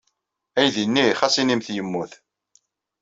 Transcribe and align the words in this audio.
Aydi-nni 0.59 1.05
ɣas 1.19 1.35
inimt 1.41 1.67
yemmut. 1.75 2.13